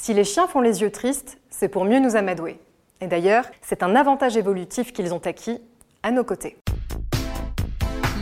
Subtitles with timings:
[0.00, 2.60] Si les chiens font les yeux tristes, c'est pour mieux nous amadouer.
[3.00, 5.60] Et d'ailleurs, c'est un avantage évolutif qu'ils ont acquis
[6.04, 6.56] à nos côtés.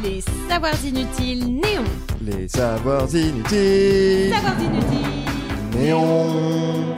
[0.02, 1.84] Les savoirs inutiles néons.
[2.22, 4.32] Les savoirs inutiles.
[4.34, 5.78] Savoirs inutiles.
[5.78, 6.96] Néons.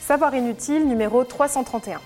[0.00, 2.00] Savoir inutile numéro 331.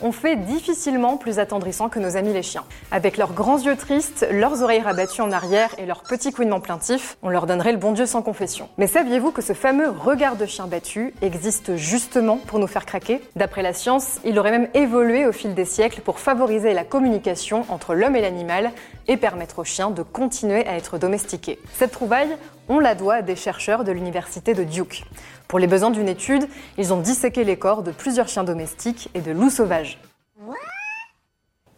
[0.00, 2.62] On fait difficilement plus attendrissant que nos amis les chiens.
[2.92, 7.16] Avec leurs grands yeux tristes, leurs oreilles rabattues en arrière et leurs petits couinements plaintifs,
[7.22, 8.68] on leur donnerait le bon Dieu sans confession.
[8.78, 13.20] Mais saviez-vous que ce fameux regard de chien battu existe justement pour nous faire craquer?
[13.34, 17.64] D'après la science, il aurait même évolué au fil des siècles pour favoriser la communication
[17.68, 18.70] entre l'homme et l'animal
[19.08, 21.58] et permettre aux chiens de continuer à être domestiqués.
[21.74, 22.36] Cette trouvaille,
[22.68, 25.04] on la doit à des chercheurs de l'université de Duke.
[25.48, 26.46] Pour les besoins d'une étude,
[26.76, 29.98] ils ont disséqué les corps de plusieurs chiens domestiques et de loups sauvages.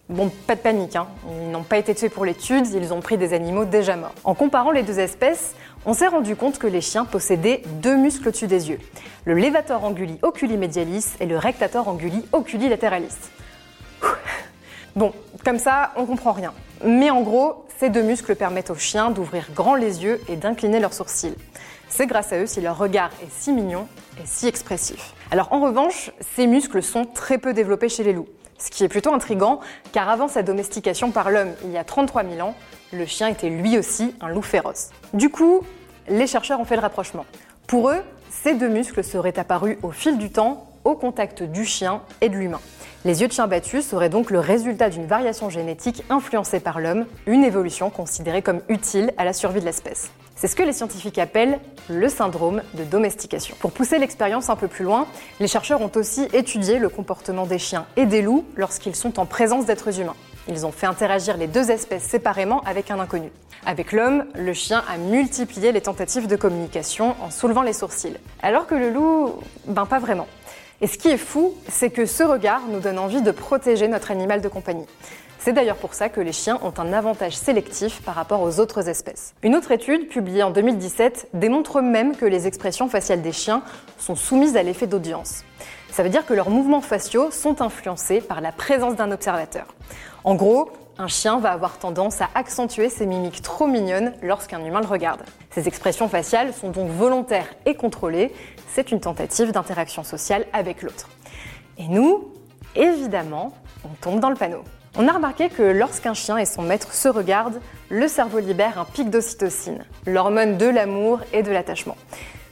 [0.08, 1.06] Bon, pas de panique, hein.
[1.40, 4.14] ils n'ont pas été tués pour l'étude, ils ont pris des animaux déjà morts.
[4.24, 5.54] En comparant les deux espèces,
[5.86, 8.80] on s'est rendu compte que les chiens possédaient deux muscles au-dessus des yeux,
[9.24, 13.30] le levator anguli oculi medialis et le rectator anguli oculi lateralis.
[14.96, 15.12] Bon,
[15.44, 16.52] comme ça, on comprend rien.
[16.84, 20.80] Mais en gros, ces deux muscles permettent aux chiens d'ouvrir grand les yeux et d'incliner
[20.80, 21.34] leurs sourcils.
[21.88, 23.86] C'est grâce à eux si leur regard est si mignon
[24.18, 25.14] et si expressif.
[25.30, 28.28] Alors en revanche, ces muscles sont très peu développés chez les loups.
[28.58, 29.60] Ce qui est plutôt intrigant,
[29.92, 32.54] car avant sa domestication par l'homme il y a 33 000 ans,
[32.92, 34.90] le chien était lui aussi un loup féroce.
[35.14, 35.62] Du coup,
[36.08, 37.24] les chercheurs ont fait le rapprochement.
[37.66, 42.02] Pour eux, ces deux muscles seraient apparus au fil du temps au contact du chien
[42.20, 42.60] et de l'humain.
[43.06, 47.06] Les yeux de chien battus seraient donc le résultat d'une variation génétique influencée par l'homme,
[47.26, 50.10] une évolution considérée comme utile à la survie de l'espèce.
[50.36, 53.56] C'est ce que les scientifiques appellent le syndrome de domestication.
[53.58, 55.06] Pour pousser l'expérience un peu plus loin,
[55.38, 59.24] les chercheurs ont aussi étudié le comportement des chiens et des loups lorsqu'ils sont en
[59.24, 60.16] présence d'êtres humains.
[60.46, 63.32] Ils ont fait interagir les deux espèces séparément avec un inconnu.
[63.64, 68.16] Avec l'homme, le chien a multiplié les tentatives de communication en soulevant les sourcils.
[68.42, 69.36] Alors que le loup,
[69.66, 70.26] ben pas vraiment.
[70.82, 74.10] Et ce qui est fou, c'est que ce regard nous donne envie de protéger notre
[74.10, 74.86] animal de compagnie.
[75.38, 78.88] C'est d'ailleurs pour ça que les chiens ont un avantage sélectif par rapport aux autres
[78.88, 79.34] espèces.
[79.42, 83.62] Une autre étude, publiée en 2017, démontre même que les expressions faciales des chiens
[83.98, 85.44] sont soumises à l'effet d'audience.
[85.90, 89.66] Ça veut dire que leurs mouvements faciaux sont influencés par la présence d'un observateur.
[90.24, 90.70] En gros,
[91.00, 95.22] un chien va avoir tendance à accentuer ses mimiques trop mignonnes lorsqu'un humain le regarde.
[95.50, 98.34] Ces expressions faciales sont donc volontaires et contrôlées.
[98.68, 101.08] C'est une tentative d'interaction sociale avec l'autre.
[101.78, 102.34] Et nous,
[102.76, 104.62] évidemment, on tombe dans le panneau.
[104.98, 108.84] On a remarqué que lorsqu'un chien et son maître se regardent, le cerveau libère un
[108.84, 111.96] pic d'ocytocine, l'hormone de l'amour et de l'attachement.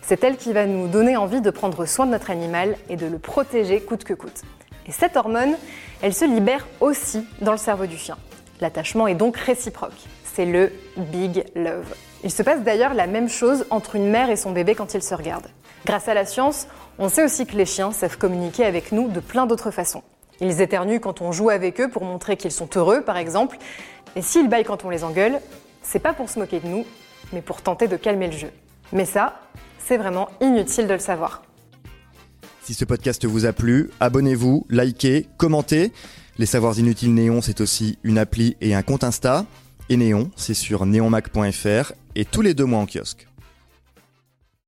[0.01, 3.05] C'est elle qui va nous donner envie de prendre soin de notre animal et de
[3.05, 4.41] le protéger coûte que coûte.
[4.87, 5.55] Et cette hormone,
[6.01, 8.17] elle se libère aussi dans le cerveau du chien.
[8.61, 9.93] L'attachement est donc réciproque.
[10.25, 11.95] C'est le big love.
[12.25, 15.03] Il se passe d'ailleurs la même chose entre une mère et son bébé quand ils
[15.03, 15.49] se regardent.
[15.87, 16.67] Grâce à la science,
[16.99, 20.03] on sait aussi que les chiens savent communiquer avec nous de plein d'autres façons.
[20.41, 23.59] Ils éternuent quand on joue avec eux pour montrer qu'ils sont heureux, par exemple.
[24.17, 25.41] Et s'ils baillent quand on les engueule,
[25.83, 26.85] c'est pas pour se moquer de nous,
[27.33, 28.51] mais pour tenter de calmer le jeu.
[28.93, 29.41] Mais ça,
[29.79, 31.43] c'est vraiment inutile de le savoir.
[32.63, 35.93] Si ce podcast vous a plu, abonnez-vous, likez, commentez.
[36.41, 39.45] Les Savoirs Inutiles Néon, c'est aussi une appli et un compte Insta.
[39.89, 43.27] Et Néon, c'est sur neonmac.fr et tous les deux mois en kiosque.